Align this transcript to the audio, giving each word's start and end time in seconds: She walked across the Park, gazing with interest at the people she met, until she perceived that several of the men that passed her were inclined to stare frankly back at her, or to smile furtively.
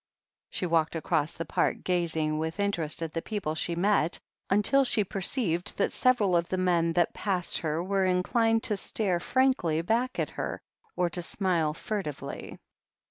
She 0.49 0.65
walked 0.65 0.95
across 0.95 1.35
the 1.35 1.45
Park, 1.45 1.83
gazing 1.83 2.39
with 2.39 2.59
interest 2.59 3.03
at 3.03 3.13
the 3.13 3.21
people 3.21 3.53
she 3.53 3.75
met, 3.75 4.19
until 4.49 4.83
she 4.83 5.03
perceived 5.03 5.77
that 5.77 5.91
several 5.91 6.35
of 6.35 6.49
the 6.49 6.57
men 6.57 6.93
that 6.93 7.13
passed 7.13 7.59
her 7.59 7.83
were 7.83 8.05
inclined 8.05 8.63
to 8.63 8.77
stare 8.77 9.19
frankly 9.19 9.79
back 9.83 10.17
at 10.17 10.31
her, 10.31 10.59
or 10.95 11.11
to 11.11 11.21
smile 11.21 11.75
furtively. 11.75 12.57